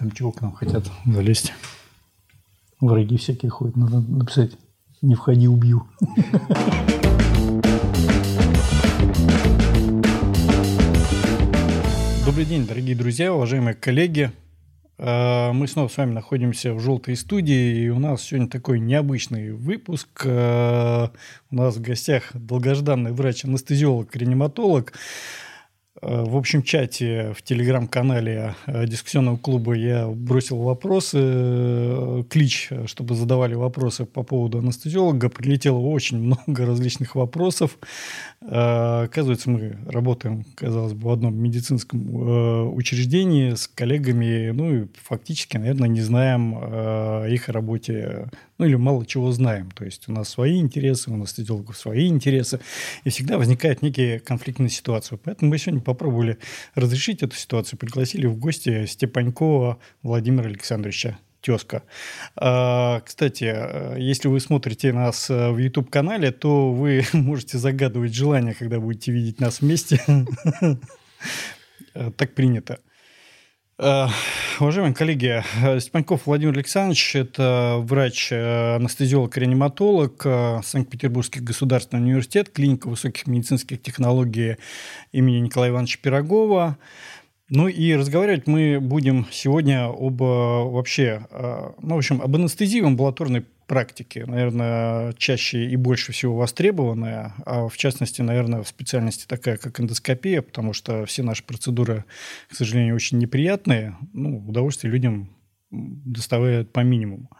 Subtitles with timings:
[0.00, 1.52] Там чего к нам хотят залезть?
[2.80, 3.76] Враги всякие ходят.
[3.76, 4.52] Надо написать
[5.02, 5.86] «Не входи, убью».
[12.24, 14.32] Добрый день, дорогие друзья, уважаемые коллеги.
[14.96, 19.52] Э, мы снова с вами находимся в «Желтой студии», и у нас сегодня такой необычный
[19.52, 20.22] выпуск.
[20.24, 21.08] Э,
[21.50, 25.49] у нас в гостях долгожданный врач-анестезиолог, реаниматолог, Э,
[26.00, 33.54] в общем чате в телеграм-канале э, дискуссионного клуба я бросил вопросы, э, клич, чтобы задавали
[33.54, 35.28] вопросы по поводу анестезиолога.
[35.28, 37.76] Прилетело очень много различных вопросов.
[38.40, 45.88] Оказывается, мы работаем, казалось бы, в одном медицинском учреждении с коллегами, ну и фактически, наверное,
[45.88, 46.56] не знаем
[47.26, 49.70] их работе ну или мало чего знаем.
[49.70, 52.60] То есть у нас свои интересы, у нас идеологов свои интересы,
[53.04, 55.18] и всегда возникает некие конфликтные ситуации.
[55.24, 56.38] Поэтому мы сегодня попробовали
[56.74, 61.82] разрешить эту ситуацию, пригласили в гости Степанькова Владимира Александровича тезка.
[62.36, 69.12] А, кстати, если вы смотрите нас в YouTube-канале, то вы можете загадывать желание, когда будете
[69.12, 70.00] видеть нас вместе.
[72.16, 72.78] Так принято.
[73.82, 74.08] Э,
[74.60, 83.80] уважаемые коллеги, э, Степанков Владимир Александрович– это врач-анестезиолог-реаниматолог, э, Санкт-Петербургский государственный университет, клиника высоких медицинских
[83.80, 84.58] технологий
[85.12, 86.76] имени Николая Ивановича Пирогова.
[87.48, 91.26] Ну и разговаривать мы будем сегодня об вообще,
[91.82, 97.68] ну, в общем, об анестезии в амбулаторной практики, наверное, чаще и больше всего востребованная, а
[97.68, 102.04] в частности, наверное, в специальности такая, как эндоскопия, потому что все наши процедуры,
[102.48, 105.30] к сожалению, очень неприятные, ну, удовольствие людям
[105.70, 107.30] доставляют по минимуму.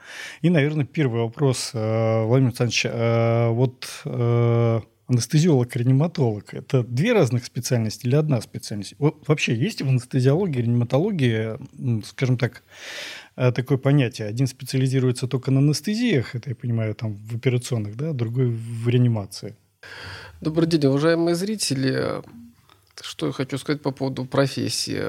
[0.40, 8.06] И, наверное, первый вопрос, э, Владимир Александрович, э, вот э, анестезиолог-реаниматолог– это две разных специальности
[8.06, 8.94] или одна специальность?
[8.98, 12.62] Вообще есть в анестезиологии, реаниматологии, скажем так,
[13.52, 14.28] такое понятие.
[14.28, 19.54] Один специализируется только на анестезиях, это я понимаю, там в операционных, да, другой в реанимации.
[20.40, 22.22] Добрый день, уважаемые зрители.
[23.02, 25.02] Что я хочу сказать по поводу профессии.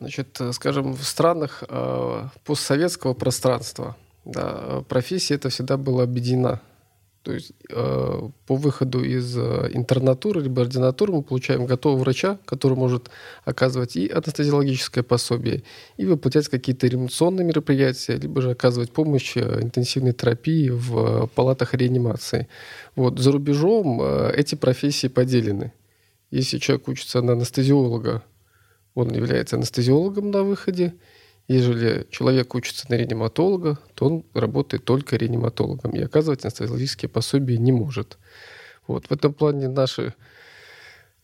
[0.00, 3.96] Значит, скажем, в странах э, постсоветского пространства
[4.28, 6.60] да, профессия это всегда была объединена
[7.22, 12.76] то есть э, по выходу из э, интернатуры либо ординатуры мы получаем готового врача, который
[12.76, 13.10] может
[13.44, 15.62] оказывать и анестезиологическое пособие,
[15.96, 22.48] и выполнять какие-то реанимационные мероприятия, либо же оказывать помощь э, интенсивной терапии в палатах реанимации.
[22.96, 23.18] Вот.
[23.18, 25.72] За рубежом эти профессии поделены.
[26.30, 28.22] Если человек учится на анестезиолога,
[28.94, 30.94] он является анестезиологом на выходе–
[31.48, 37.72] Ежели человек учится на реаниматолога, то он работает только реаниматологом и оказывать анестезиологические пособия не
[37.72, 38.18] может.
[38.86, 39.06] Вот.
[39.06, 40.14] В этом плане наши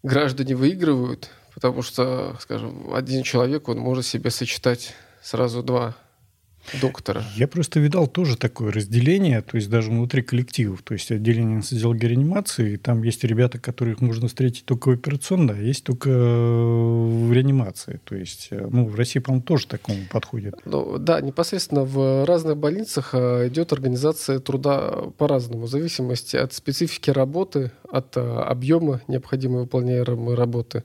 [0.03, 5.95] граждане выигрывают, потому что, скажем, один человек, он может себе сочетать сразу два
[6.81, 7.25] доктора.
[7.37, 12.07] Я просто видал тоже такое разделение, то есть даже внутри коллективов, то есть отделение анестезиологии
[12.07, 18.01] реанимации, там есть ребята, которых можно встретить только в операционной, а есть только в реанимации.
[18.05, 20.55] То есть, э, ну, в России, по-моему, тоже такому подходит.
[20.65, 27.11] Ну, да, непосредственно в разных больницах э, идет организация труда по-разному, в зависимости от специфики
[27.11, 30.85] работы, от э, объема необходимой выполняемой работы.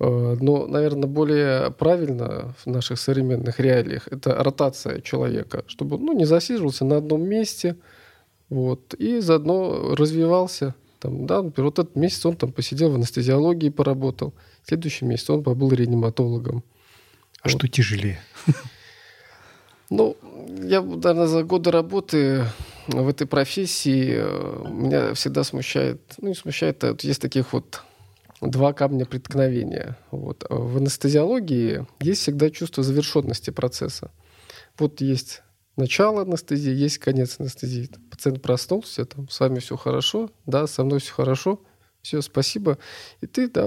[0.00, 6.12] Э, но, наверное, более правильно в наших современных реалиях это ротация человека, чтобы он ну,
[6.12, 7.76] не засиживался на одном месте,
[8.48, 10.74] вот, и заодно развивался.
[11.00, 14.34] Там, да, например, вот этот месяц он там посидел в анестезиологии, поработал.
[14.66, 16.64] Следующий месяц он побыл реаниматологом.
[17.42, 17.58] А вот.
[17.58, 18.20] что тяжелее?
[19.90, 20.18] Ну,
[20.64, 22.44] я, наверное, за годы работы
[22.88, 27.82] в этой профессии э, меня всегда смущает, ну, не смущает, а вот есть таких вот
[28.40, 29.96] два камня преткновения.
[30.10, 30.44] Вот.
[30.48, 34.10] В анестезиологии есть всегда чувство завершенности процесса.
[34.78, 35.42] Вот есть
[35.76, 37.90] начало анестезии, есть конец анестезии.
[38.10, 41.60] Пациент проснулся, там, с вами все хорошо, да, со мной все хорошо,
[42.02, 42.78] все, спасибо.
[43.20, 43.62] И ты, да,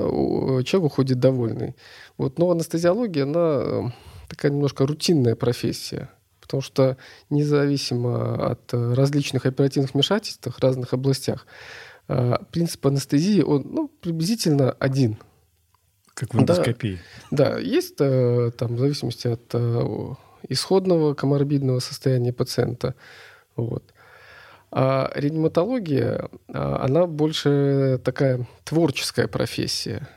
[0.63, 1.75] человек уходит довольный.
[2.17, 2.39] Вот.
[2.39, 3.81] Но анестезиология, она э,
[4.29, 6.09] такая немножко рутинная профессия.
[6.39, 6.97] Потому что
[7.29, 11.90] независимо от различных оперативных вмешательств в разных областях, Э,
[12.51, 15.17] принцип анестезии, он ну, приблизительно один.
[16.13, 16.99] Как в эндоскопии.
[17.31, 20.13] Да, да есть э, там в зависимости от э,
[20.49, 22.95] исходного коморбидного состояния пациента.
[23.55, 23.83] Вот.
[24.71, 30.07] А реаниматология, она больше такая творческая профессия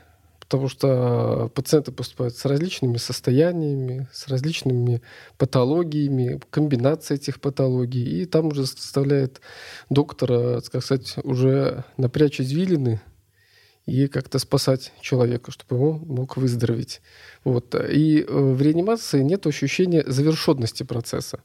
[0.47, 5.01] потому что пациенты поступают с различными состояниями, с различными
[5.37, 9.41] патологиями, комбинация этих патологий, и там уже составляет
[9.89, 13.01] доктора, так сказать, уже напрячь извилины
[13.87, 17.01] и как-то спасать человека, чтобы он мог выздороветь.
[17.43, 17.75] Вот.
[17.75, 21.41] И э, в реанимации нет ощущения завершенности процесса.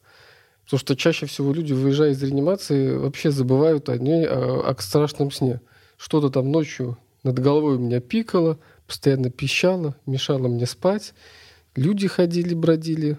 [0.65, 5.31] Потому что чаще всего люди, выезжая из реанимации, вообще забывают о ней, о, о страшном
[5.31, 5.61] сне.
[5.97, 8.59] Что-то там ночью над головой у меня пикало,
[8.91, 11.15] постоянно пищало, мешало мне спать.
[11.77, 13.19] Люди ходили, бродили.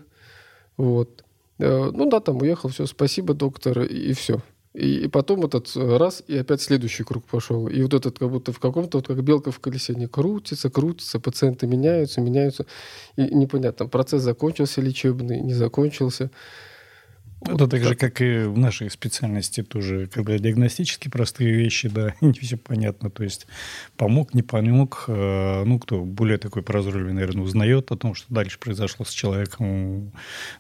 [0.75, 1.23] Вот.
[1.59, 4.41] Э, ну да, там уехал, все, спасибо, доктор, и все.
[4.73, 7.69] И, и потом этот раз, и опять следующий круг пошел.
[7.69, 11.21] И вот этот как будто в каком-то, вот как белка в колесе, не крутится, крутится,
[11.21, 12.65] пациенты меняются, меняются.
[13.15, 16.31] И непонятно, процесс закончился лечебный, не закончился.
[17.43, 22.33] Это так же, как и в нашей специальности тоже, когда диагностически простые вещи, да, не
[22.33, 23.09] все понятно.
[23.09, 23.47] То есть
[23.97, 25.05] помог, не помог.
[25.07, 30.11] Э, ну, кто более такой прозорливый, наверное, узнает о том, что дальше произошло с человеком.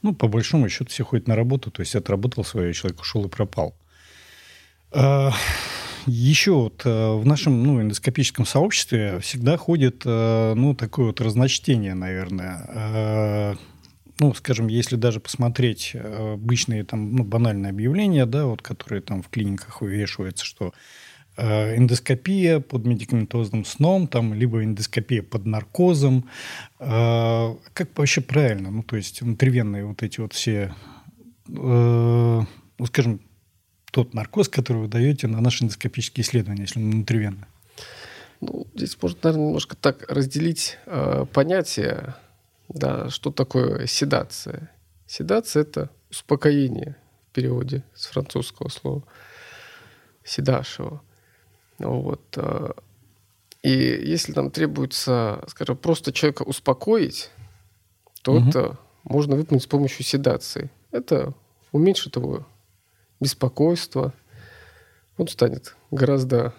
[0.01, 3.29] Ну, по большому счету все ходят на работу, то есть отработал свое, человек ушел и
[3.29, 3.75] пропал.
[4.91, 5.31] А,
[6.07, 11.93] Еще вот э, в нашем ну, эндоскопическом сообществе всегда ходит э, ну, такое вот разночтение,
[11.93, 13.57] наверное.
[14.21, 19.23] Ну, скажем, если даже посмотреть э, обычные там, ну, банальные объявления, да, вот, которые там
[19.23, 20.73] в клиниках вывешиваются, что
[21.37, 26.29] эндоскопия под медикаментозным сном, там, либо эндоскопия под наркозом.
[26.77, 28.69] Как вообще правильно?
[28.69, 30.75] Ну, то есть внутривенные вот эти вот все,
[31.47, 32.45] ну,
[32.85, 33.21] скажем,
[33.91, 37.47] тот наркоз, который вы даете на наши эндоскопические исследования, если он внутривенно?
[38.41, 42.15] Ну, здесь можно, наверное, немножко так разделить э, понятие,
[42.73, 44.71] да, что такое седация.
[45.07, 46.95] Седация– это успокоение
[47.29, 49.03] в переводе с французского слова
[50.23, 51.01] седашего.
[51.79, 52.21] Вот.
[52.37, 52.71] Э,
[53.63, 57.29] и если нам требуется, скажем, просто человека успокоить,
[58.23, 58.49] то угу.
[58.49, 60.69] это можно выполнить с помощью седации.
[60.91, 61.33] Это
[61.71, 62.45] уменьшит его
[63.19, 64.13] беспокойство,
[65.17, 66.53] он станет гораздо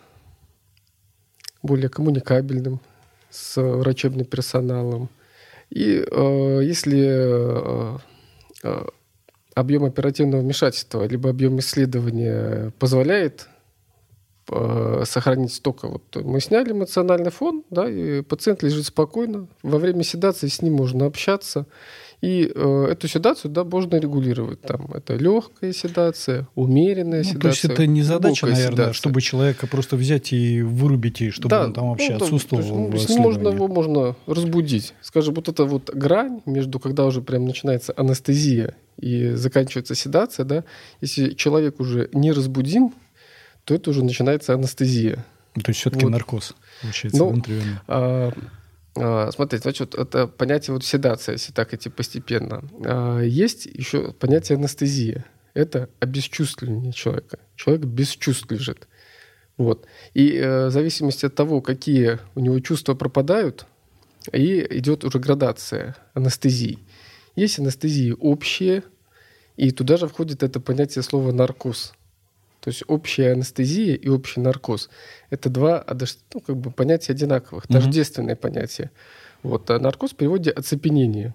[1.62, 2.81] более коммуникабельным
[3.31, 5.09] с врачебным персоналом.
[5.73, 7.99] И э, если э,
[8.63, 8.85] э,
[9.55, 13.49] объем оперативного вмешательства либо объем исследования позволяет
[14.51, 20.03] э, сохранить столько, вот мы сняли эмоциональный фон, да, и пациент лежит спокойно, во время
[20.03, 21.65] седации с ним можно общаться,
[22.23, 24.61] и э, эту седацию да, можно регулировать.
[24.61, 27.41] Там, это легкая седация, умеренная ну, седация.
[27.41, 28.93] То есть это не задача, наверное, седация.
[28.93, 32.97] чтобы человека просто взять и вырубить, и чтобы да, он там вообще ну, отсутствовал то
[32.97, 34.95] есть, ну, можно Его можно разбудить.
[35.01, 40.65] Скажем, вот эта вот грань между, когда уже прям начинается анестезия и заканчивается седация, да,
[41.01, 42.95] если человек уже не разбудим,
[43.65, 45.25] то это уже начинается анестезия.
[45.55, 46.13] То есть все-таки вот.
[46.13, 47.83] наркоз, получается, ну, внутривенно.
[47.89, 48.33] А, а,
[48.94, 52.62] смотрите, значит, это понятие вот седация, если так идти постепенно.
[52.85, 55.25] А, есть еще понятие анестезия.
[55.55, 57.39] Это обесчувствование человека.
[57.56, 58.89] Человек без чувств лежит.
[59.59, 59.87] Вот.
[60.15, 63.67] И э, в зависимости от того, какие у него чувства пропадают,
[64.33, 66.79] и идет уже градация анестезии.
[67.37, 68.83] Есть анестезии общие,
[69.56, 71.93] и туда же входит это понятие слова наркоз.
[72.62, 74.88] То есть общая анестезия и общий наркоз–
[75.31, 75.85] это два
[76.32, 77.73] ну, как бы понятия одинаковых, угу.
[77.73, 78.93] тождественные понятия.
[79.43, 81.35] Вот, а наркоз в переводе «оцепенение».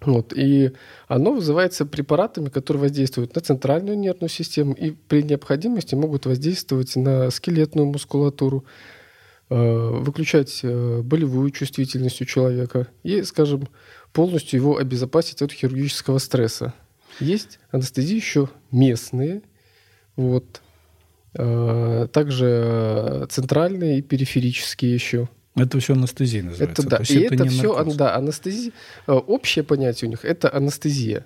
[0.00, 0.70] Вот, и
[1.08, 7.32] оно вызывается препаратами, которые воздействуют на центральную нервную систему и при необходимости могут воздействовать на
[7.32, 8.64] скелетную мускулатуру,
[9.50, 13.66] э, выключать э, болевую чувствительность у человека и, скажем,
[14.12, 16.74] полностью его обезопасить от хирургического стресса.
[17.18, 19.42] Есть анестезии еще местные–
[20.18, 20.60] вот.
[21.38, 25.28] А, также э, центральные и периферические еще.
[25.54, 26.82] Это все анестезия называется.
[26.82, 27.02] Это да.
[27.08, 27.94] и это, это все наркоз.
[27.94, 28.72] да, анестезия.
[29.06, 31.24] Э, общее понятие у них это анестезия.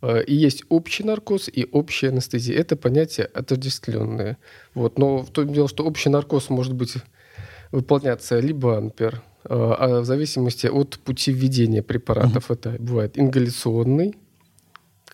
[0.00, 2.56] Э, и есть общий наркоз и общая анестезия.
[2.56, 4.38] Это понятия отождествленные.
[4.72, 4.98] Вот.
[4.98, 6.94] Но в том дело, что общий наркоз может быть
[7.70, 12.50] выполняться либо ампер, а в зависимости от пути введения препаратов.
[12.50, 12.54] Uh-huh.
[12.54, 14.16] Это бывает ингаляционный,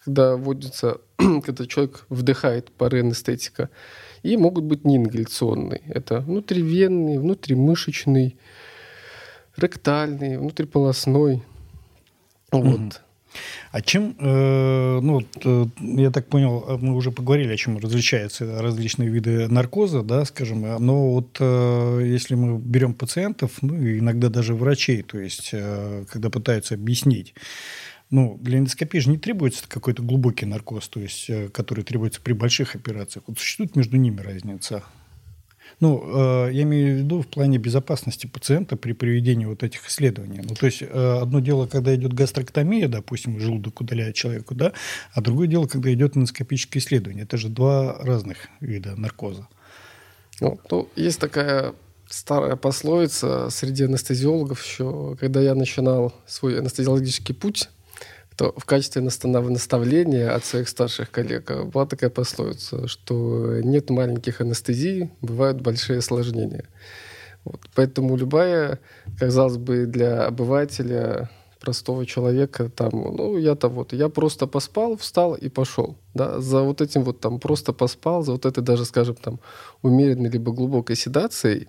[0.05, 1.01] когда вводится,
[1.45, 3.71] когда человек вдыхает пары анестетика,
[4.23, 5.83] и могут быть неингаляционные.
[5.89, 8.37] Это внутривенный, внутримышечный,
[9.57, 11.43] ректальный, внутриполосной.
[12.51, 13.03] Вот.
[13.71, 18.63] А чем, э, ну, э, я так понял, э, мы уже поговорили, о чем различаются
[18.63, 25.03] различные виды наркоза, да, скажем, но вот если мы берем пациентов, ну, иногда даже врачей,
[25.03, 25.51] то есть,
[26.11, 27.35] когда пытаются объяснить,
[28.11, 32.33] ну, для эндоскопии же не требуется какой-то глубокий наркоз, то есть, э, который требуется при
[32.33, 33.25] больших операциях.
[33.27, 34.85] Вот существует между ними разница?
[35.81, 40.41] Ну, э, я имею в виду в плане безопасности пациента при проведении вот этих исследований.
[40.43, 44.73] Ну, то есть, э, одно дело, когда идет гастроктомия, допустим, желудок удаляет человеку, да,
[45.13, 47.25] а другое дело, когда идет эндоскопическое исследование.
[47.25, 49.49] Это же два разных вида наркоза.
[50.41, 51.75] Ну, то есть такая
[52.09, 57.69] старая пословица среди анестезиологов еще, когда я начинал свой анестезиологический путь,
[58.37, 65.11] то в качестве наставления от своих старших коллег была такая пословица, что нет маленьких анестезий,
[65.23, 66.65] бывают большие осложнения.
[67.45, 67.61] Вот.
[67.75, 68.79] Поэтому любая,
[69.19, 75.49] казалось бы, для обывателя простого человека, там, ну, я-то вот, я просто поспал, встал и
[75.49, 75.97] пошел.
[76.15, 76.41] Да?
[76.41, 79.41] За вот этим вот там просто поспал, за вот этой даже, скажем, там,
[79.83, 81.69] умеренной либо глубокой седацией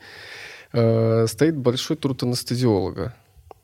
[0.74, 3.16] э, стоит большой труд анестезиолога.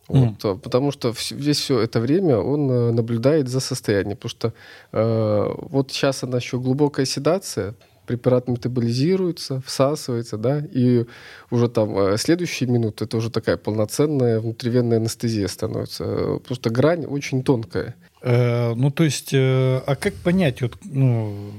[0.07, 0.59] Вот, mm.
[0.59, 4.17] Потому что весь все это время он э, наблюдает за состоянием.
[4.17, 4.53] Потому что
[4.91, 7.73] э, вот сейчас она еще глубокая седация,
[8.05, 11.05] препарат метаболизируется, всасывается, да, и
[11.49, 16.03] уже там э, следующие минуты это уже такая полноценная внутривенная анестезия становится.
[16.03, 17.95] Потому что грань очень тонкая.
[18.25, 21.51] Э, ну, то есть, э, а как понять, вот, ну,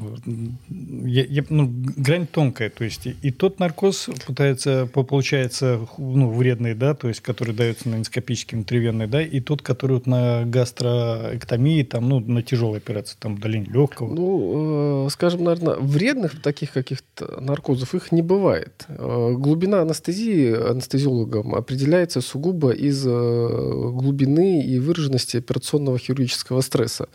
[1.04, 6.94] я, я, ну, грань тонкая, то есть, и, тот наркоз пытается, получается, ну, вредный, да,
[6.94, 12.09] то есть, который дается на эндоскопический внутривенный, да, и тот, который вот на гастроэктомии, там,
[12.09, 14.14] ну, на тяжелой операции, там, удаление легкого.
[14.14, 18.87] Ну, э, скажем, наверное, вредных таких каких-то наркозов их не бывает.
[18.88, 27.08] Глубина анестезии анестезиологом определяется сугубо из глубины и выраженности операционного хирургического хронического стресса.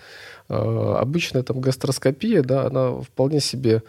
[0.47, 3.83] А, обычная там гастроскопия, да, она вполне себе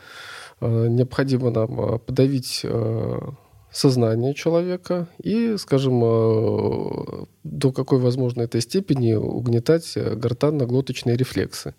[0.61, 2.64] а, необходимо нам а, подавить
[3.73, 6.00] сознание человека и, скажем,
[7.45, 11.75] до какой возможно этой степени угнетать гортанно-глоточные рефлексы.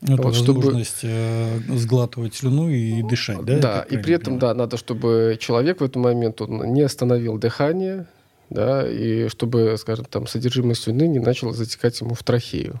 [0.00, 1.12] Ну, вот, возможность чтобы...
[1.12, 3.58] Э, сглатывать слюну и дышать, да?
[3.58, 8.06] Да, и при этом, да, надо, чтобы человек в этот момент он не остановил дыхание,
[8.48, 12.80] да, и чтобы, скажем, там содержимое слюны не начало затекать ему в трахею.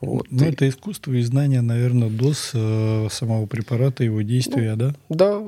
[0.00, 0.26] Вот.
[0.30, 4.94] Ну, это искусство и знание, наверное, доз э, самого препарата, его действия, ну, да?
[5.08, 5.42] Да.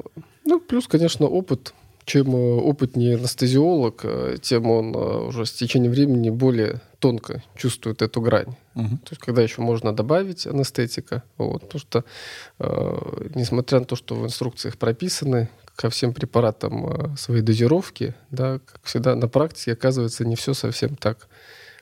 [0.44, 1.74] Ну, плюс, конечно, опыт.
[2.04, 8.02] Чем э, опытнее анестезиолог, э, тем он э, уже с течением времени более тонко чувствует
[8.02, 8.56] эту грань.
[8.74, 8.88] Угу.
[8.88, 11.22] То есть, когда еще можно добавить анестетика.
[11.38, 12.04] Вот, потому что,
[12.58, 18.58] э, несмотря на то, что в инструкциях прописаны ко всем препаратам э, свои дозировки, да,
[18.58, 21.28] как всегда, на практике оказывается не все совсем так.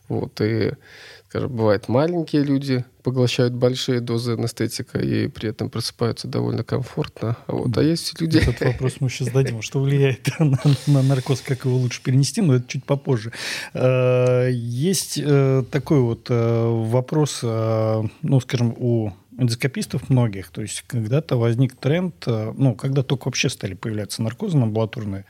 [0.08, 0.72] Вот, и
[1.30, 7.36] скажем, бывает маленькие люди поглощают большие дозы анестетика и при этом просыпаются довольно комфортно.
[7.46, 8.38] А, вот, а есть люди...
[8.38, 9.62] Этот вопрос мы сейчас дадим.
[9.62, 10.58] Что влияет на,
[10.88, 13.32] на наркоз, как его лучше перенести, но это чуть попозже.
[13.74, 20.50] А, есть э, такой вот э, вопрос, э, ну, скажем, у эндоскопистов многих.
[20.50, 25.26] То есть когда-то возник тренд, ну, когда только вообще стали появляться наркозы амбулаторные,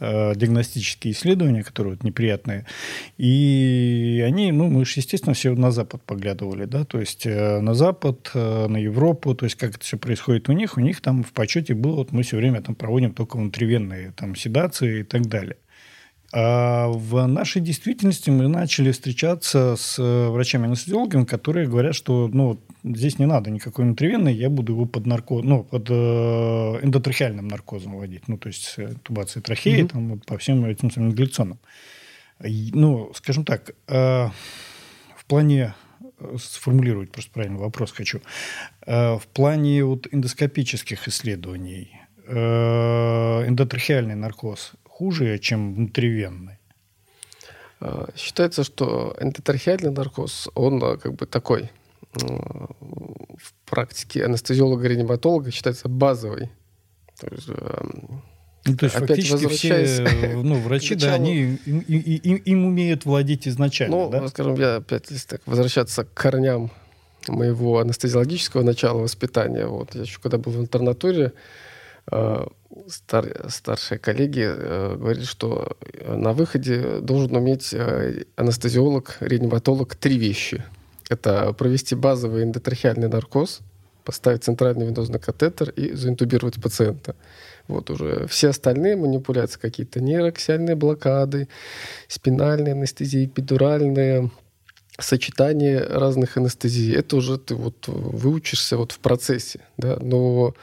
[0.00, 2.66] э, диагностические исследования, которые вот неприятные.
[3.18, 7.74] И они, ну, мы же, естественно, все на Запад поглядывали, да, то есть э, на
[7.74, 10.76] Запад, э, на Европу, то есть как это все происходит у них.
[10.76, 14.36] У них там в почете было, вот мы все время там проводим только внутривенные там
[14.36, 15.56] седации и так далее.
[16.36, 23.20] А в нашей действительности мы начали встречаться с э, врачами-анестезиологами, которые говорят, что ну, здесь
[23.20, 25.42] не надо никакой внутривенной, я буду его под, нарко...
[25.42, 25.94] ну, под э,
[26.82, 29.88] эндотрахеальным наркозом вводить, ну, то есть э, тубации трахеи угу.
[29.88, 31.60] там, по всем этим самым глицонам.
[32.40, 34.28] Ну, скажем так, э,
[35.16, 35.76] в плане
[36.18, 38.20] э, сформулировать просто правильный вопрос хочу.
[38.86, 46.58] Э, в плане вот эндоскопических исследований эндотрахеальный наркоз хуже, чем внутривенный?
[47.80, 51.70] А, считается, что эндотрахеальный наркоз, он а, как бы такой
[52.12, 56.50] в практике анестезиолога-реаниматолога считается базовый.
[57.18, 62.66] То есть, ну, то есть Опять фактически все ну, врачи, да, они им, им, им
[62.66, 63.96] умеют владеть изначально.
[63.96, 64.28] Ну, да?
[64.28, 66.70] скажем, я опять если так возвращаться к корням
[67.26, 69.66] моего анестезиологического начала воспитания.
[69.66, 71.32] Вот, я еще когда был в интернатуре,
[72.88, 80.64] стар, старшие коллеги э, говорили, что на выходе должен уметь э, анестезиолог, реаниматолог три вещи.
[81.08, 83.60] Это провести базовый эндотрахеальный наркоз,
[84.04, 87.14] поставить центральный венозный катетер и заинтубировать пациента.
[87.68, 91.48] Вот уже все остальные манипуляции, какие-то нейроксиальные блокады,
[92.08, 94.30] спинальные анестезии, эпидуральные,
[94.98, 96.94] сочетание разных анестезий.
[96.94, 100.54] Это уже ты вот выучишься вот в процессе, да, но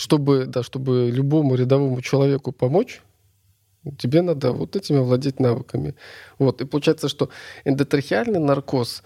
[0.00, 3.02] чтобы, да, чтобы любому рядовому человеку помочь,
[3.98, 5.94] тебе надо вот этими владеть навыками.
[6.38, 6.62] Вот.
[6.62, 7.28] И получается, что
[7.64, 9.02] эндотрахеальный наркоз,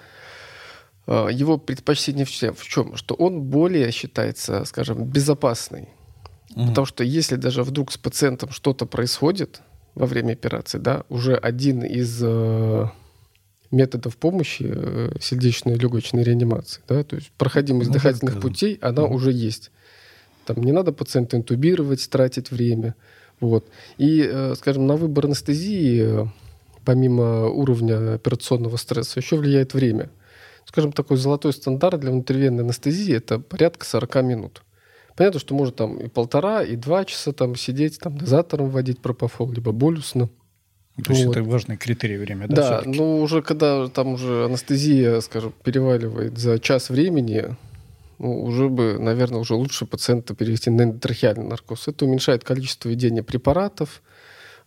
[1.06, 2.96] а, его предпочтение в чем?
[2.96, 5.88] Что он более считается, скажем, безопасный.
[6.54, 6.68] Mm.
[6.68, 9.62] Потому что если даже вдруг с пациентом что-то происходит
[9.96, 12.86] во время операции, да, уже один из э,
[13.72, 19.12] методов помощи э, сердечной легочной реанимации, да, то есть проходимость ну, дыхательных путей, она mm.
[19.12, 19.72] уже есть.
[20.46, 22.94] Там не надо пациента интубировать, тратить время.
[23.40, 23.66] Вот.
[23.98, 26.28] И, э, скажем, на выбор анестезии,
[26.84, 30.10] помимо уровня операционного стресса, еще влияет время.
[30.64, 34.62] Скажем, такой золотой стандарт для внутривенной анестезии– это порядка 40 минут.
[35.16, 39.52] Понятно, что может там и полтора, и два часа там сидеть, там дозатором вводить пропофол,
[39.52, 40.28] либо болюсно.
[41.02, 41.36] То есть вот.
[41.36, 42.82] это важный критерий время, да?
[42.82, 47.56] Да, но уже когда там уже анестезия, скажем, переваливает за час времени,
[48.18, 51.88] ну, уже бы, наверное, уже лучше пациента перевести на эндотрахеальный наркоз.
[51.88, 54.02] Это уменьшает количество введения препаратов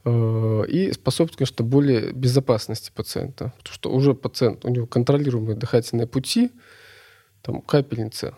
[0.05, 3.53] э, и способствует, конечно, более безопасности пациента.
[3.57, 6.51] Потому что уже пациент, у него контролируемые дыхательные пути,
[7.41, 8.35] там капельница,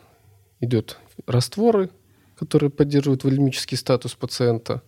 [0.60, 1.90] идет растворы,
[2.38, 4.82] которые поддерживают волемический статус пациента.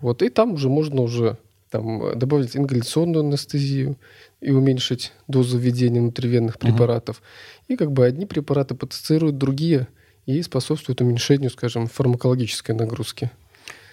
[0.00, 1.38] Вот, и там уже можно уже
[1.76, 3.96] там, добавить ингаляционную анестезию
[4.40, 7.16] и уменьшить дозу введения внутривенных препаратов.
[7.16, 7.74] Uh-huh.
[7.74, 9.88] И как бы одни препараты потенцируют другие
[10.26, 13.30] и способствуют уменьшению, скажем, фармакологической нагрузки.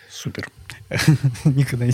[0.10, 0.50] Супер.
[1.46, 1.94] Никогда не...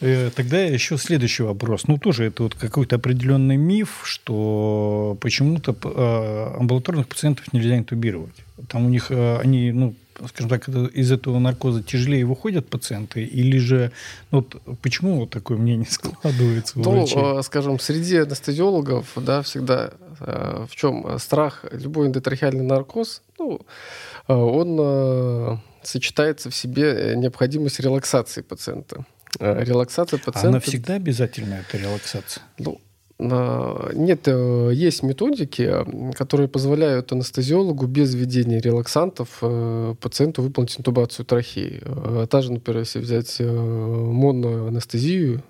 [0.00, 1.86] Э, тогда еще следующий вопрос.
[1.86, 8.34] Ну, тоже это вот какой-то определенный миф, что почему-то э, амбулаторных пациентов нельзя интубировать.
[8.68, 9.94] Там у них э, они, ну,
[10.28, 13.24] скажем так, из этого наркоза тяжелее выходят пациенты?
[13.24, 13.92] Или же,
[14.30, 17.42] ну, вот почему вот такое мнение складывается ну, врачей?
[17.42, 23.60] скажем, среди анестезиологов, да, всегда в чем страх, любой эндотрахеальный наркоз, ну,
[24.28, 29.04] он сочетается в себе необходимость релаксации пациента.
[29.40, 30.48] Релаксация пациента...
[30.48, 32.44] Она всегда обязательна, эта релаксация?
[32.58, 32.80] Ну,
[33.22, 35.70] нет, э, есть методики,
[36.14, 41.80] которые позволяют анестезиологу без введения релаксантов э, пациенту выполнить интубацию трахеи.
[41.84, 45.42] Э, та же, например, если взять монную анестезию,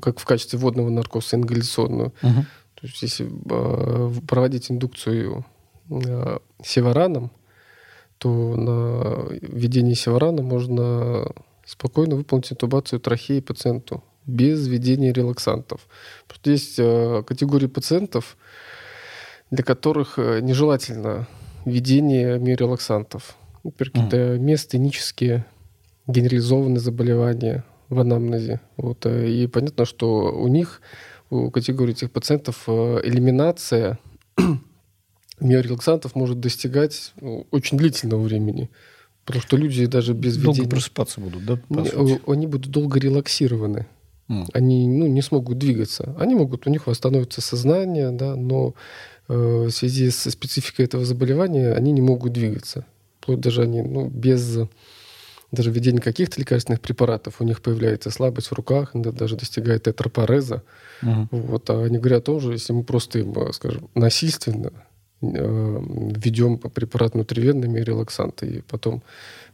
[0.00, 2.44] как в качестве водного наркоза, ингаляционную, угу.
[2.74, 3.30] то есть если
[4.26, 5.44] проводить индукцию
[6.64, 7.30] севараном,
[8.18, 11.26] то на введении севарана можно
[11.64, 15.88] спокойно выполнить интубацию трахеи пациенту без введения релаксантов.
[16.38, 18.36] Просто есть э, категории пациентов,
[19.50, 21.26] для которых э, нежелательно
[21.64, 23.36] введение миорелаксантов.
[23.64, 24.38] Например, какие-то mm.
[24.38, 25.46] местенические
[26.06, 28.60] генерализованные заболевания в анамнезе.
[28.76, 29.04] Вот.
[29.06, 30.80] Э, и понятно, что у них,
[31.30, 33.98] у категории этих пациентов, элиминация
[35.40, 38.70] миорелаксантов может достигать ну, очень длительного времени.
[39.24, 40.68] Потому что люди даже без долго введения...
[40.68, 41.60] Долго просыпаться будут, да?
[42.26, 43.86] Они будут долго релаксированы.
[44.28, 44.46] Mm.
[44.52, 46.14] Они ну, не смогут двигаться.
[46.18, 48.74] Они могут, у них восстановится сознание, да, но
[49.28, 52.84] э, в связи со спецификой этого заболевания они не могут двигаться.
[53.20, 54.58] Вплоть даже они ну, без
[55.50, 60.62] даже введения каких-то лекарственных препаратов у них появляется слабость в руках, даже достигает тетрапореза.
[61.02, 61.28] Mm.
[61.30, 64.72] Вот, а они говорят о том же, если мы просто им, э, скажем, насильственно
[65.20, 69.02] Э, введем препарат внутривенными релаксанты, и потом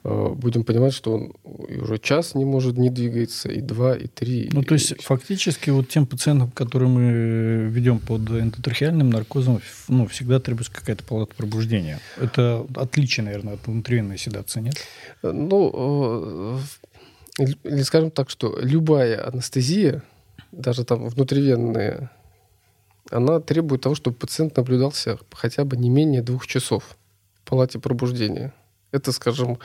[0.05, 4.51] будем понимать, что он уже час не может не двигаться, и два, и три.
[4.53, 4.95] Ну, то есть, и...
[4.97, 11.35] фактически, вот тем пациентам, которые мы ведем под эндотрахеальным наркозом, ну, всегда требуется какая-то палата
[11.35, 12.01] пробуждения.
[12.19, 14.75] Это отличие, наверное, от внутривенной седации, нет?
[15.23, 16.61] Ну,
[17.39, 20.03] э, или скажем так, что любая анестезия,
[20.53, 22.11] даже там внутривенная
[23.11, 26.97] она требует того, чтобы пациент наблюдался хотя бы не менее двух часов
[27.35, 28.53] в палате пробуждения.
[28.95, 29.59] Это, скажем,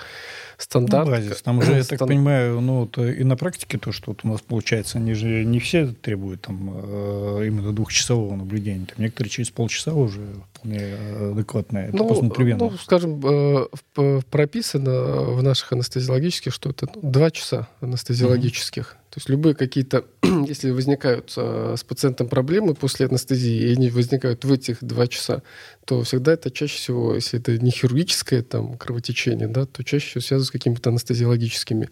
[0.57, 1.05] стандарт.
[1.05, 1.41] Ну, базис.
[1.41, 4.41] Там уже, я так понимаю, ну, вот и на практике то, что вот у нас
[4.41, 8.87] получается, они же не все требуют там э, именно двухчасового наблюдения.
[8.87, 10.21] Там некоторые через полчаса уже
[10.53, 10.95] вполне
[11.31, 11.89] адекватное.
[11.89, 18.97] Это ну, ну, скажем, э, прописано в наших анестезиологических, что это ну, два часа анестезиологических.
[19.09, 24.45] То есть любые какие-то, если возникают э, с пациентом проблемы после анестезии, и они возникают
[24.45, 25.41] в этих два часа,
[25.85, 30.21] то всегда это чаще всего, если это не хирургическое там, кровотечение, да, то чаще всего
[30.21, 31.89] связано с какими-то анестезиологическими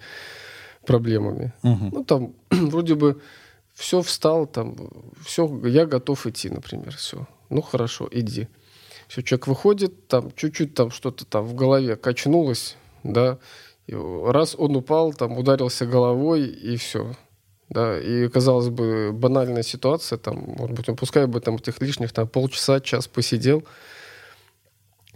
[0.86, 1.54] проблемами.
[1.64, 1.90] Угу.
[1.92, 3.20] Ну, там вроде бы
[3.74, 4.76] все встал, там,
[5.26, 7.28] все, я готов идти, например, все.
[7.50, 8.48] Ну, хорошо, иди.
[9.08, 13.40] Все, человек выходит, там, чуть-чуть там что-то там в голове качнулось, да,
[13.94, 17.14] раз он упал, там ударился головой и все.
[17.70, 22.14] Да, и, казалось бы, банальная ситуация, там, может быть, он пускай бы там этих лишних
[22.14, 23.66] там, полчаса, час посидел,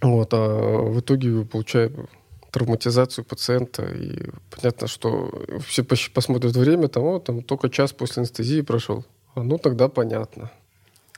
[0.01, 2.09] вот, а в итоге получаем
[2.51, 5.31] травматизацию пациента, и понятно, что
[5.65, 9.05] все посмотрят время, там, о, там только час после анестезии прошел.
[9.33, 10.51] А, ну, тогда понятно.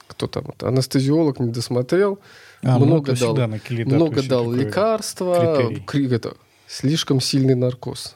[0.05, 0.53] Кто там?
[0.61, 2.19] Анестезиолог не досмотрел,
[2.61, 5.33] а, много дал, много дал лекарства,
[6.13, 6.35] это,
[6.73, 8.15] слишком сильный наркоз.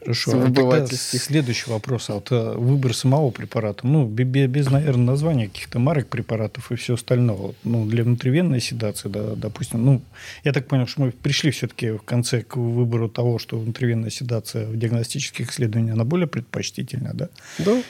[0.00, 0.32] Хорошо.
[0.72, 2.10] А следующий вопрос.
[2.10, 3.86] А вот э, выбор самого препарата.
[3.86, 7.54] Ну, без, наверное, названия каких-то марок препаратов и все остальное.
[7.64, 9.84] Ну, для внутривенной седации, да, допустим.
[9.84, 10.02] Ну,
[10.44, 14.66] я так понял, что мы пришли все-таки в конце к выбору того, что внутривенная седация
[14.66, 17.28] в диагностических исследованиях, она более предпочтительна, да?
[17.58, 17.82] Да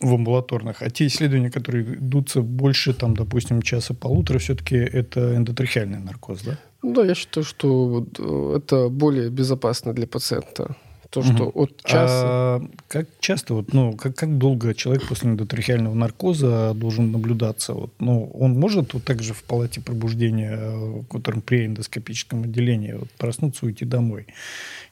[0.00, 6.42] в амбулаторных, а те исследования, которые идутся больше, там, допустим, часа-полутора, все-таки это эндотрахеальный наркоз,
[6.42, 6.58] да?
[6.84, 10.76] Да, я считаю, что э, это более безопасно для пациента.
[11.08, 11.62] То, что угу.
[11.62, 12.22] от часа...
[12.24, 17.72] А как часто, вот, ну, как, как долго человек после эндотрахеального наркоза должен наблюдаться?
[17.72, 22.92] Вот, ну, он может вот так же в палате пробуждения, в котором при эндоскопическом отделении,
[22.92, 24.26] вот, проснуться, уйти домой,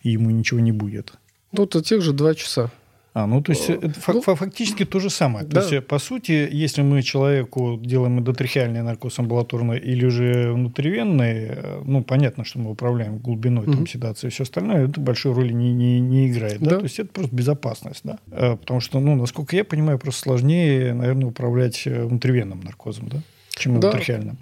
[0.02, 1.12] и ему ничего не будет?
[1.50, 2.70] Ну, это тех же два часа.
[3.14, 5.44] А, ну то есть э, это ну, фактически то же самое.
[5.44, 5.60] Да.
[5.60, 11.82] То есть, по сути, если мы человеку делаем эндотрахеальный наркоз амбулаторный или же внутривенный, э,
[11.84, 13.72] ну, понятно, что мы управляем глубиной угу.
[13.72, 16.60] там, седации и все остальное, это большой роли не, не, не играет.
[16.60, 16.70] Да?
[16.70, 16.76] Да?
[16.78, 18.00] То есть это просто безопасность.
[18.02, 18.18] Да?
[18.30, 23.18] Э, потому что, ну, насколько я понимаю, просто сложнее, наверное, управлять внутривенным наркозом, да,
[23.50, 24.38] чем эндотрахеальным.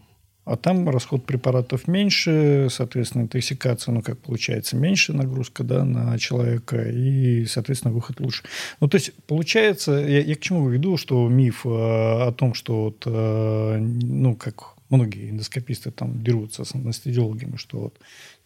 [0.51, 6.91] А там расход препаратов меньше, соответственно, интоксикация, ну, как получается, меньше нагрузка да, на человека,
[6.91, 8.43] и, соответственно, выход лучше.
[8.81, 12.85] Ну, то есть, получается, я, я к чему веду, что миф э, о том, что
[12.85, 17.95] вот, э, ну, как многие эндоскописты там дерутся с анестезиологами, что вот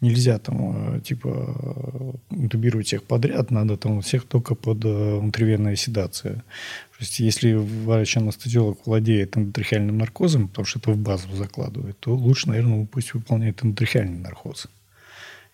[0.01, 6.45] нельзя там э, типа интубировать всех подряд, надо там всех только под э, внутривенная седация.
[6.97, 12.49] То есть если врач-анестезиолог владеет эндотрахеальным наркозом, потому что это в базу закладывает, то лучше,
[12.49, 14.69] наверное, пусть выполняет эндотрахеальный наркоз.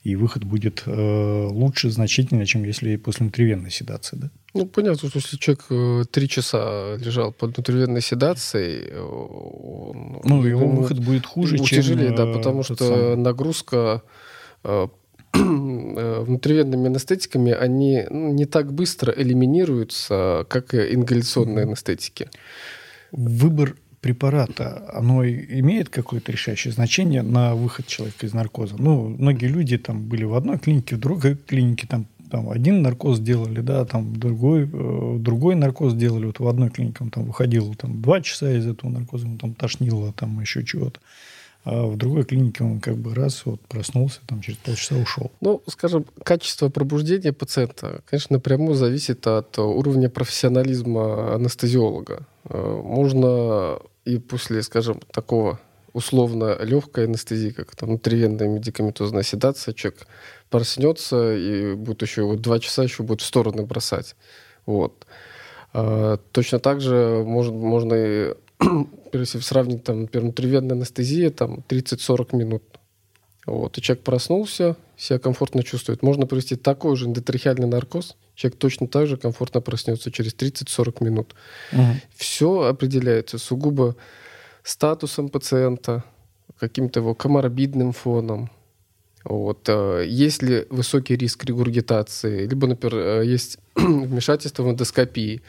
[0.03, 4.17] И выход будет э, лучше значительно, чем если после внутривенной седации.
[4.17, 4.31] Да?
[4.55, 10.45] Ну, понятно, что если человек э, три часа лежал под внутривенной седацией, э, он, ну,
[10.45, 11.83] его выход будет хуже, чем...
[11.83, 13.17] Тяжелее, да, потому что самый.
[13.17, 14.03] нагрузка
[15.33, 22.29] внутривенными анестетиками, они ну, не так быстро элиминируются, как ингаляционные анестетики.
[23.13, 28.77] Выбор препарата, оно имеет какое-то решающее значение на выход человека из наркоза?
[28.79, 33.21] Ну, многие люди там были в одной клинике, в другой клинике, там, там один наркоз
[33.21, 36.27] делали, да, там другой, э, другой наркоз делали.
[36.27, 39.55] Вот в одной клинике он там выходил там два часа из этого наркоза, ему там
[39.55, 41.01] тошнило, там еще чего-то.
[41.65, 45.31] А в другой клинике он как бы раз вот проснулся, там через полчаса ушел.
[45.41, 52.27] Ну, скажем, качество пробуждения пациента, конечно, напрямую зависит от уровня профессионализма анестезиолога.
[52.45, 55.61] Э, можно и после, скажем, такого
[55.93, 60.07] условно легкой анестезии, как там внутривенная медикаментозная седация, человек
[60.49, 64.17] проснется и будет еще вот два часа еще будет в стороны бросать.
[64.67, 65.07] Вот.
[65.73, 68.35] А, точно так же можно, можно и,
[69.13, 72.63] если сравнить, там, например, внутривенная анестезия, там 30-40 минут.
[73.47, 73.79] Вот.
[73.79, 76.03] И человек проснулся, себя комфортно чувствует.
[76.03, 81.35] Можно провести такой же эндотрахеальный наркоз, человек точно так же комфортно проснется через 30-40 минут.
[81.73, 81.83] Угу.
[82.15, 83.97] Все определяется сугубо
[84.63, 86.05] статусом пациента,
[86.59, 88.51] каким-то его коморбидным фоном.
[89.25, 89.69] Вот.
[89.69, 95.43] Э, есть ли высокий риск регургитации, либо, например, э, есть вмешательство в эндоскопии,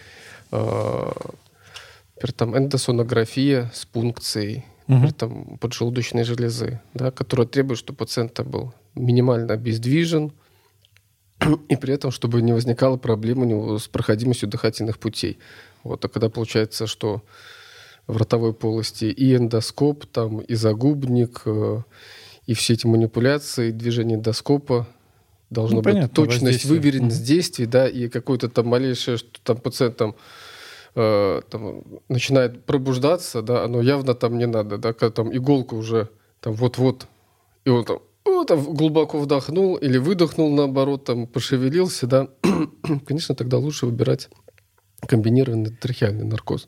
[0.51, 1.11] э,
[2.21, 8.73] например, там эндосонография с пункцией, например, там поджелудочной железы, да, которая требует, чтобы пациент был
[8.95, 10.31] минимально обездвижен,
[11.69, 15.39] и при этом, чтобы не возникало проблем у него с проходимостью дыхательных путей.
[15.83, 17.23] Вот, а когда получается, что
[18.05, 21.81] в ротовой полости и эндоскоп, там, и загубник, э,
[22.45, 24.87] и все эти манипуляции, движение эндоскопа,
[25.49, 27.25] должно ну, быть понятно, точность, выверенность mm-hmm.
[27.25, 30.15] действий, да, и какое-то там малейшее, что там пациент там,
[30.95, 36.09] э, там начинает пробуждаться, да, оно явно там не надо, да, когда там иголка уже
[36.39, 37.07] там вот-вот,
[37.65, 42.27] и он там ну, там глубоко вдохнул или выдохнул, наоборот, там пошевелился, да,
[43.05, 44.29] конечно, тогда лучше выбирать
[45.07, 46.67] комбинированный трахеальный наркоз.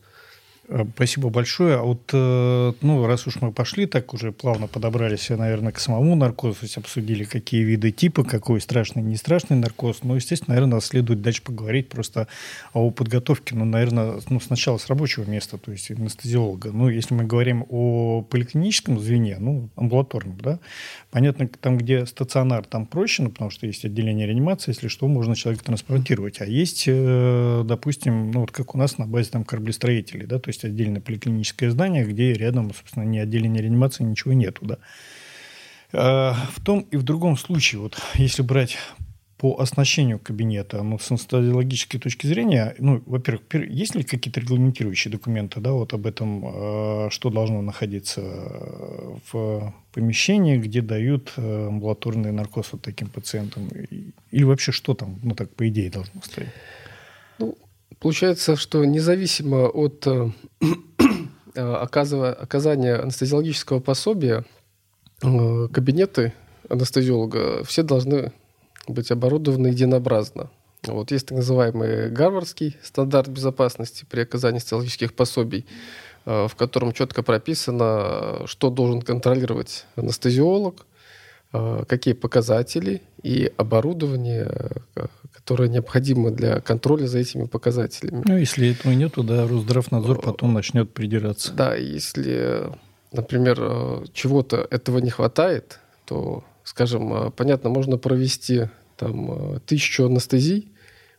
[0.70, 1.76] Э, спасибо большое.
[1.76, 6.16] А вот, э, ну, раз уж мы пошли, так уже плавно подобрались, наверное, к самому
[6.16, 10.04] наркозу, то есть обсудили, какие виды типа, какой страшный, не страшный наркоз.
[10.04, 12.28] Ну, естественно, наверное, следует дальше поговорить просто
[12.74, 16.72] о подготовке, ну, наверное, ну, сначала с рабочего места, то есть анестезиолога.
[16.72, 20.60] Ну, если мы говорим о поликлиническом звене, ну, амбулаторном, да,
[21.12, 25.36] понятно, там, где стационар, там проще, ну, потому что есть отделение реанимации, если что, можно
[25.36, 26.40] человека транспортировать.
[26.40, 30.53] А есть, э, допустим, ну, вот как у нас на базе там кораблестроителей, да, то
[30.54, 34.78] есть отдельное поликлиническое здание, где рядом, собственно, ни отделения реанимации, ничего нету, да.
[35.92, 38.78] А, в том и в другом случае, вот если брать
[39.38, 45.60] по оснащению кабинета, ну, с анестезиологической точки зрения, ну, во-первых, есть ли какие-то регламентирующие документы,
[45.60, 52.70] да, вот об этом, э, что должно находиться в помещении, где дают э, амбулаторный наркоз
[52.72, 53.68] вот таким пациентам?
[54.32, 56.54] Или вообще что там, ну, так, по идее, должно стоять?
[57.38, 57.58] Ну,
[58.00, 60.32] получается, что независимо от э,
[61.56, 64.46] оказания анестезиологического пособия,
[65.22, 66.34] кабинеты
[66.70, 68.34] анестезиолога все должны
[68.88, 70.50] быть оборудованы единообразно.
[70.86, 75.66] Вот есть так называемый Гарвардский стандарт безопасности при оказании стоматологических пособий,
[76.26, 80.93] э, в котором четко прописано, что должен контролировать анестезиолог, э,
[81.88, 84.50] какие показатели и оборудование,
[84.96, 88.24] э, которое необходимо для контроля за этими показателями.
[88.26, 91.54] Ну, если этого нет, то да, Росздравнадзор потом начнет придираться.
[91.54, 92.70] Да, если,
[93.12, 100.72] например, чего-то этого не хватает, то скажем, э, понятно, можно провести там э, тысячу анестезий,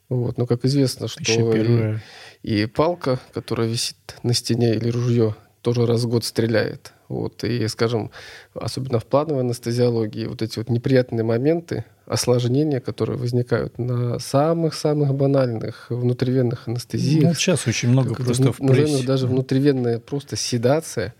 [0.08, 1.98] вот, но как известно, что и,
[2.42, 6.92] и палка, которая висит на стене или ружье, тоже раз в год стреляет.
[7.14, 8.10] Вот, и, скажем,
[8.54, 15.86] особенно в плановой анестезиологии, вот эти вот неприятные моменты, осложнения, которые возникают на самых-самых банальных
[15.90, 17.24] внутривенных анестезиях.
[17.24, 19.06] Ну, сейчас очень много как просто в прессе.
[19.06, 21.14] даже внутривенная просто седация.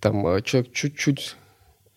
[0.00, 1.36] Там э, человек чуть-чуть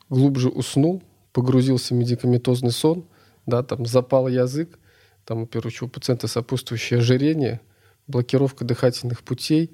[0.10, 3.06] глубже уснул, погрузился в медикаментозный сон,
[3.46, 4.78] да, там запал язык,
[5.26, 7.62] там, во-первых, у пациента сопутствующее ожирение,
[8.08, 9.72] блокировка дыхательных путей,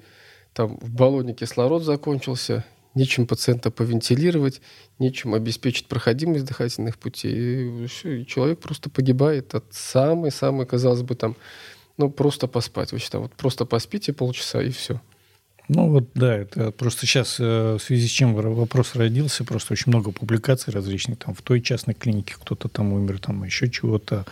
[0.52, 2.64] там в баллоне кислород закончился,
[2.98, 4.60] нечем пациента повентилировать,
[4.98, 7.84] нечем обеспечить проходимость дыхательных путей.
[7.84, 11.36] И, человек просто погибает от самой-самой, казалось бы, там,
[11.96, 12.92] ну, просто поспать.
[12.92, 15.00] Вы вот просто поспите полчаса и все.
[15.68, 19.92] Ну вот да, это просто сейчас э, в связи с чем вопрос родился, просто очень
[19.92, 24.24] много публикаций различных, там в той частной клинике кто-то там умер, там еще чего-то.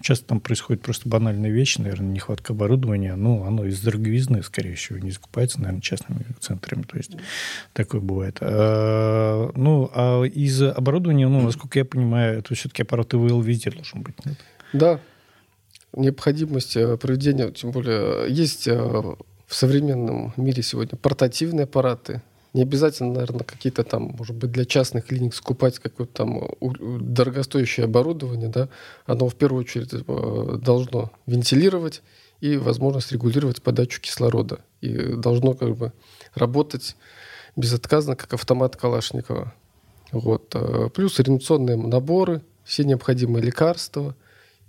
[0.00, 4.98] Часто там происходит просто банальная вещь, наверное, нехватка оборудования, ну оно из дороговизны, скорее всего,
[5.00, 7.16] не закупается, наверное, частными центрами, то есть
[7.72, 8.38] такое бывает.
[8.40, 14.02] А, ну, а из оборудования, ну, насколько я понимаю, это все-таки аппарат ИВЛ везде должен
[14.02, 14.38] быть, нет?
[14.72, 15.00] Да,
[15.92, 19.14] необходимость э, проведения, тем более есть э,
[19.46, 22.22] в современном мире сегодня портативные аппараты.
[22.52, 28.48] Не обязательно, наверное, какие-то там, может быть, для частных клиник скупать какое-то там дорогостоящее оборудование,
[28.48, 28.68] да,
[29.06, 32.02] оно в первую очередь э, должно вентилировать
[32.40, 34.60] и возможность регулировать подачу кислорода.
[34.80, 35.92] И должно как бы
[36.34, 36.96] работать
[37.56, 39.52] безотказно, как автомат Калашникова.
[40.12, 40.54] Вот.
[40.54, 44.14] Э, плюс ориентационные наборы, все необходимые лекарства,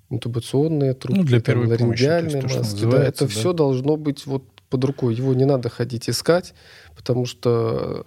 [0.10, 2.86] интубационные трубки, ну, для первой там, помощи, маски.
[2.86, 3.28] Да, это да?
[3.28, 4.44] все должно быть вот
[4.76, 5.16] под рукой.
[5.16, 6.54] Его не надо ходить искать,
[6.98, 8.06] потому что,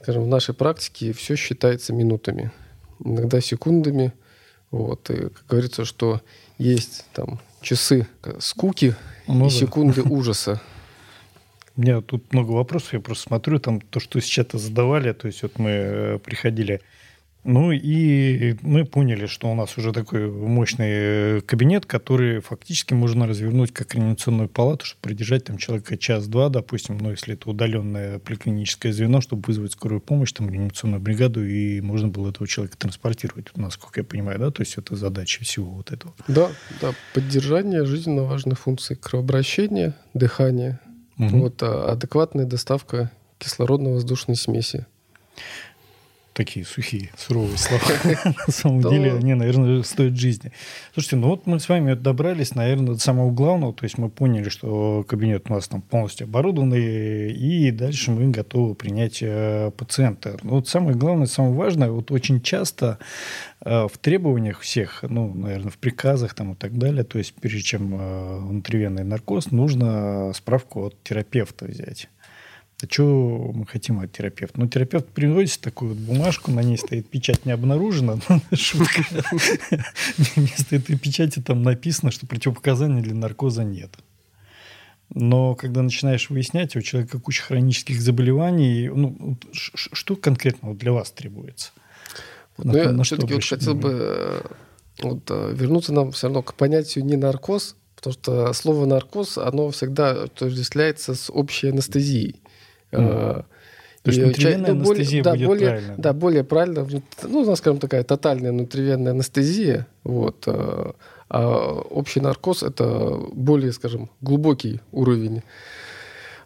[0.00, 2.52] скажем, в нашей практике все считается минутами,
[3.04, 4.12] иногда секундами.
[4.70, 5.10] Вот.
[5.10, 6.20] И, как говорится, что
[6.56, 8.06] есть там часы
[8.38, 8.94] скуки
[9.26, 9.54] ну, и да.
[9.56, 10.60] секунды ужаса.
[11.76, 15.26] У меня тут много вопросов, я просто смотрю, там то, что с чата задавали, то
[15.26, 16.80] есть вот мы э, приходили
[17.44, 23.26] ну и мы поняли, что у нас уже такой мощный э, кабинет, который фактически можно
[23.26, 28.92] развернуть как реанимационную палату, чтобы продержать там человека час-два, допустим, ну если это удаленное поликлиническое
[28.92, 34.00] звено, чтобы вызвать скорую помощь, там реанимационную бригаду, и можно было этого человека транспортировать, насколько
[34.00, 36.14] я понимаю, да, то есть это задача всего вот этого.
[36.26, 40.80] Да, да, поддержание жизненно важных функций кровообращения, дыхания,
[41.18, 41.40] угу.
[41.40, 44.86] вот, а адекватная доставка кислородно-воздушной смеси
[46.34, 47.82] такие сухие, суровые слова.
[48.46, 50.52] На самом деле они, наверное, стоят жизни.
[50.92, 53.72] Слушайте, ну вот мы с вами добрались, наверное, до самого главного.
[53.72, 58.74] То есть мы поняли, что кабинет у нас там полностью оборудованный, и дальше мы готовы
[58.74, 60.36] принять э, пациента.
[60.42, 62.98] Но вот самое главное, самое важное, вот очень часто
[63.64, 67.62] э, в требованиях всех, ну, наверное, в приказах там и так далее, то есть прежде
[67.62, 72.08] чем э, внутривенный наркоз, нужно справку от терапевта взять.
[72.84, 74.60] А что мы хотим от терапевта?
[74.60, 78.18] Ну, терапевт приносит такую вот бумажку, на ней стоит печать не обнаружена.
[78.52, 79.04] Шутка.
[80.36, 83.90] Вместо этой печати там написано, что противопоказаний для наркоза нет.
[85.14, 91.70] Но когда начинаешь выяснять, у человека куча хронических заболеваний, ну, что конкретно для вас требуется?
[92.58, 94.40] Ну, на, я на все-таки вот хотел бы э,
[95.00, 99.70] вот, э, вернуться нам все равно к понятию не наркоз, потому что слово наркоз, оно
[99.70, 102.36] всегда отождествляется с общей анестезией.
[103.00, 103.44] Mm.
[104.02, 105.94] То есть внутривенная ну, анестезия более, будет да, более, правильно?
[105.96, 106.88] Да, более правильно.
[107.22, 109.86] Ну, скажем, такая тотальная внутривенная анестезия.
[110.04, 110.44] Вот.
[110.46, 110.92] Э,
[111.30, 115.42] а общий наркоз– это более, скажем, глубокий уровень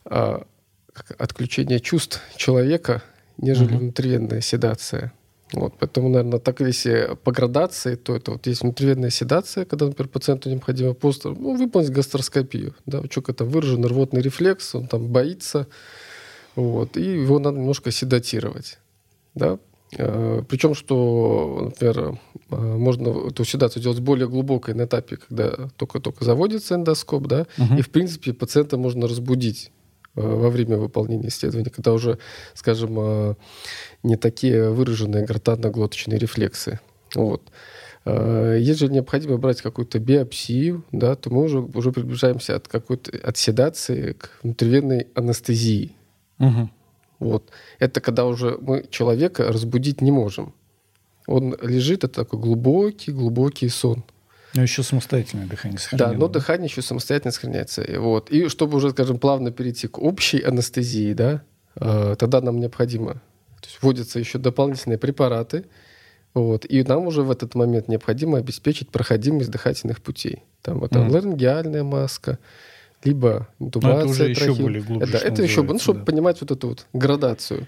[0.04, 0.44] а,
[1.18, 3.02] отключения чувств человека,
[3.38, 3.78] нежели угу.
[3.78, 5.12] внутривенная седация.
[5.52, 10.08] Вот, поэтому, наверное, так если по градации, то это вот есть внутривенная седация, когда, например,
[10.08, 12.74] пациенту необходимо просто ну, выполнить гастроскопию.
[12.84, 15.66] Да, у человека там выражен рвотный рефлекс, он там боится,
[16.58, 18.78] вот, и его надо немножко седатировать.
[19.36, 19.60] Да?
[19.96, 22.18] Э, Причем, что, например,
[22.50, 27.76] э, можно эту седацию делать более глубокой на этапе, когда только-только заводится эндоскоп, да, угу.
[27.78, 29.70] и, в принципе, пациента можно разбудить
[30.16, 32.18] э, во время выполнения исследования, когда уже,
[32.54, 33.36] скажем,
[34.02, 36.80] не такие выраженные гортанно-глоточные рефлексы.
[37.14, 37.42] Вот.
[38.04, 44.12] Если необходимо брать какую-то биопсию, да, то мы уже, уже приближаемся от какой-то от седации
[44.12, 45.94] к внутривенной анестезии.
[46.38, 46.70] Угу.
[47.20, 47.50] Вот.
[47.78, 50.54] Это когда уже мы человека разбудить не можем.
[51.26, 54.04] Он лежит, это такой глубокий, глубокий сон.
[54.54, 56.14] Но еще самостоятельное дыхание сохраняется.
[56.14, 57.84] Да, но дыхание еще самостоятельно сохраняется.
[57.98, 58.30] Вот.
[58.30, 61.42] И чтобы уже, скажем, плавно перейти к общей анестезии, да,
[61.76, 63.14] э, тогда нам необходимо,
[63.60, 65.66] то есть вводятся еще дополнительные препараты,
[66.34, 70.44] вот, и нам уже в этот момент необходимо обеспечить проходимость дыхательных путей.
[70.62, 71.10] Там это mm.
[71.10, 72.38] ларингеальная маска,
[73.04, 73.94] либо интубация.
[73.94, 74.52] Но это уже трахеи.
[74.52, 75.08] еще более глубже.
[75.08, 76.04] Это, это еще, ну, чтобы да.
[76.04, 77.66] понимать вот эту вот градацию.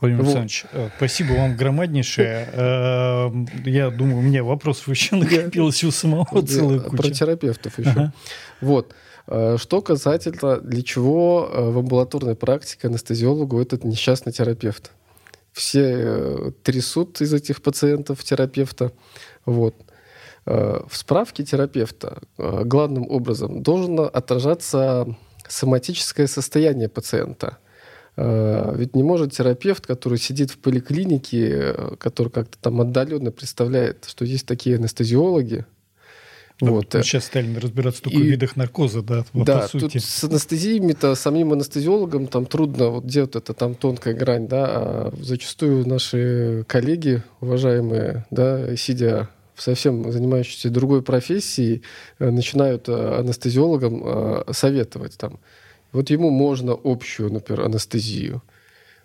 [0.00, 0.36] Владимир вот.
[0.36, 2.48] Александрович, э, спасибо вам громаднейшее.
[2.52, 3.30] Э,
[3.64, 6.96] я думаю, у меня вопросов еще накопилось у самого целая куча.
[7.02, 8.12] Про терапевтов еще.
[8.60, 8.94] Вот.
[9.26, 14.92] Э, что касательно, для чего в амбулаторной практике анестезиологу этот несчастный терапевт?
[15.52, 18.92] Все трясут из этих пациентов терапевта.
[19.46, 19.76] Вот.
[20.46, 25.16] Э, в справке терапевта э, главным образом должно отражаться
[25.48, 27.58] соматическое состояние пациента.
[28.16, 34.26] Э, ведь не может терапевт, который сидит в поликлинике, который как-то там отдаленно представляет, что
[34.26, 35.64] есть такие анестезиологи,
[36.60, 36.86] да, вот.
[37.02, 39.94] Сейчас стали разбираться только и, в видах наркоза, да, вот да, по сути.
[39.94, 45.12] тут с анестезиями-то самим анестезиологам там трудно вот делать это там тонкая грань, да, а
[45.20, 51.82] зачастую наши коллеги, уважаемые, да, сидя совсем занимающиеся другой профессией,
[52.18, 55.38] э, начинают э, анестезиологам э, советовать там.
[55.92, 58.42] Вот ему можно общую, например, анестезию,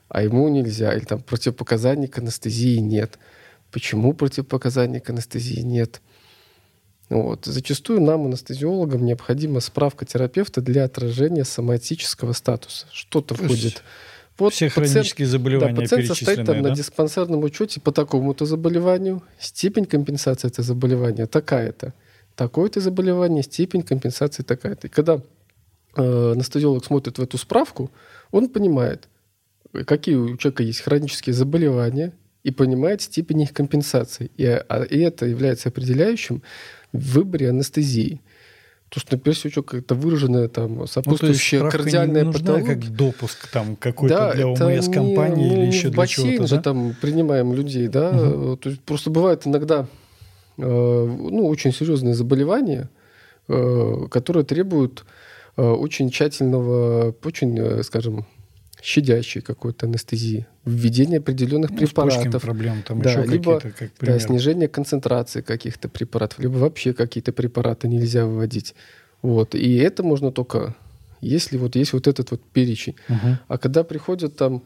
[0.08, 0.94] а ему нельзя.
[0.94, 3.20] Или там противопоказаний к анестезии нет.
[3.72, 6.02] Почему противопоказаний к анестезии нет?
[7.10, 7.46] Вот.
[7.46, 12.88] Зачастую нам, анестезиологам, необходима справка терапевта для отражения соматического статуса.
[12.92, 13.84] Что-то входит
[14.39, 16.69] вот Все пациент, хронические заболевания да, пациент состоит там да?
[16.69, 21.93] на диспансерном учете по такому-то заболеванию, степень компенсации этого заболевания такая-то,
[22.36, 24.88] такое-то заболевание, степень компенсации такая-то.
[24.88, 25.21] И когда
[25.95, 27.91] э, анестезиолог смотрит в эту справку,
[28.32, 29.08] он понимает,
[29.86, 34.32] какие у человека есть хронические заболевания, и понимает степень их компенсации.
[34.38, 36.41] И, а, и это является определяющим
[36.93, 38.21] в выборе анестезии.
[38.89, 42.75] То, что, у человека какая-то выраженная там сопутствующая ну, кардиальная не нужна, патология.
[42.75, 46.62] как допуск там какой-то да, для ОМС-компании или еще для чего-то, же да?
[46.62, 48.10] там принимаем людей, да.
[48.10, 48.58] Угу.
[48.58, 49.86] То есть просто бывает иногда
[50.58, 52.89] э, ну, очень серьезные заболевания,
[53.47, 55.06] э, которые требуют
[55.56, 58.25] э, очень тщательного, очень, э, скажем,
[58.82, 62.42] щадящей какой-то анестезии, введение определенных ну, препаратов.
[62.42, 67.88] проблем, там да, еще либо как да, снижение концентрации каких-то препаратов, либо вообще какие-то препараты
[67.88, 68.76] нельзя выводить.
[69.22, 69.56] Вот.
[69.56, 70.76] И это можно только,
[71.22, 72.96] если вот есть вот этот вот перечень.
[73.10, 73.38] Угу.
[73.48, 74.63] А когда приходят там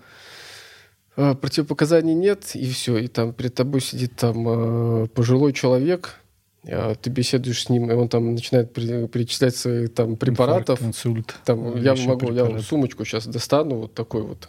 [1.18, 6.23] э, противопоказаний нет, и все, и там перед тобой сидит там э, пожилой человек, а
[6.66, 10.82] ты беседуешь с ним, и он там начинает перечислять свои там препаратов.
[10.82, 11.36] Инсульт.
[11.46, 12.52] Там, я могу, препарат.
[12.54, 14.48] я сумочку сейчас достану, вот такой вот.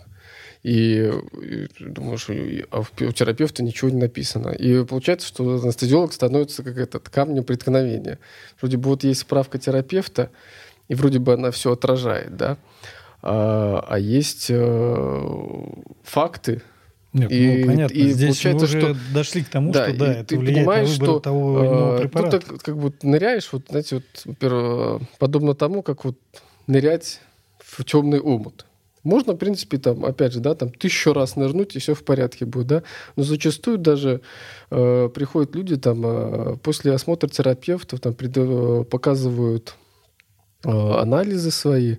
[0.62, 2.27] И, и думаешь,
[2.70, 4.48] а у терапевта ничего не написано.
[4.48, 8.18] И получается, что анестезиолог становится как этот камнем преткновения.
[8.61, 10.31] Вроде бы вот есть справка терапевта,
[10.88, 12.57] и вроде бы она все отражает, да.
[13.22, 15.29] А, а есть э,
[16.03, 16.62] факты,
[17.14, 17.94] нет, и, ну, понятно.
[17.94, 20.59] И Здесь получается, мы уже что, дошли к тому, да, что да, это ты влияет
[20.59, 22.42] понимаешь, на выбор что, того иного препарата.
[22.50, 26.18] Ну, ты как бы ныряешь, вот, знаете, вот, например, подобно тому, как вот
[26.66, 27.20] нырять
[27.61, 28.66] в темный омут.
[29.05, 32.46] Можно, в принципе, там, опять же, да, там тысячу раз нырнуть, и все в порядке
[32.46, 32.83] будет, да.
[33.16, 34.22] Но зачастую даже
[34.70, 39.77] э, приходят люди там э, после осмотра терапевтов, там пред, э, показывают
[40.64, 41.96] э, анализы свои,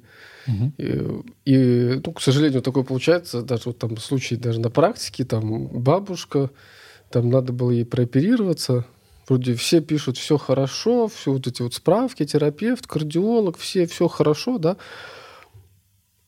[0.78, 5.68] И, и ну, к сожалению, такое получается, даже вот там случай даже на практике, там
[5.68, 6.52] бабушка,
[7.10, 8.86] там надо было ей прооперироваться,
[9.28, 14.58] вроде все пишут, все хорошо, все вот эти вот справки, терапевт, кардиолог, все, все хорошо,
[14.58, 14.78] да.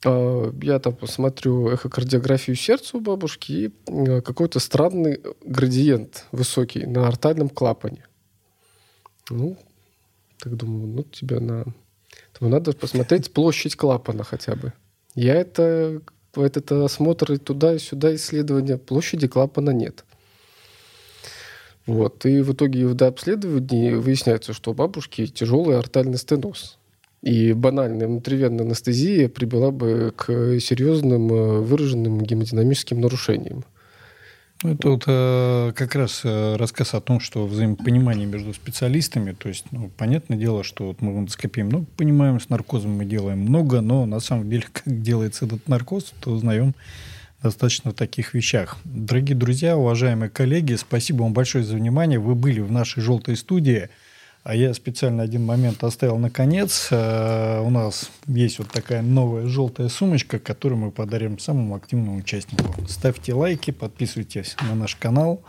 [0.06, 7.08] А я там посмотрю эхокардиографию сердца у бабушки и э, какой-то странный градиент высокий на
[7.08, 8.06] артальном клапане.
[9.30, 9.58] Ну,
[10.40, 11.66] так думаю, ну тебя на
[12.40, 14.74] то надо посмотреть площадь клапана хотя бы.
[15.16, 16.02] Я это,
[16.36, 20.06] этот осмотр и туда, и сюда исследования, площади клапана нет.
[21.88, 22.26] Вот.
[22.26, 26.78] И в итоге в дообследовании выясняется, что у бабушки тяжелый артальный стеноз.
[27.24, 33.66] И банальная внутривенная анестезия привела бы к серьезным э, выраженным гемодинамическим нарушениям.
[34.64, 39.50] Ну, это вот э, как раз э, рассказ о том, что взаимопонимание между специалистами, то
[39.50, 43.40] есть, ну, понятное дело, что вот мы в эндоскопии много понимаем, с наркозом мы делаем
[43.40, 46.74] много, но на самом деле, как делается этот наркоз, то узнаем
[47.44, 48.78] достаточно в таких вещах.
[48.84, 52.18] Дорогие друзья, уважаемые коллеги, спасибо вам большое за внимание.
[52.18, 53.90] Вы были в нашей желтой студии.
[54.48, 56.88] А я специально один момент оставил на конец.
[56.90, 62.64] Э, у нас есть вот такая новая желтая сумочка, которую мы подарим самому активному участнику.
[62.88, 65.44] Ставьте лайки, подписывайтесь на наш канал.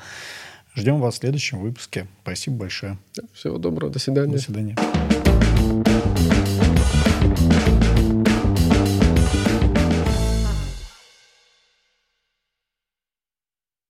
[0.74, 2.08] Ждем вас в следующем выпуске.
[2.22, 2.98] Спасибо большое.
[3.34, 3.92] Всего доброго.
[3.92, 4.32] До свидания.
[4.32, 4.74] До свидания.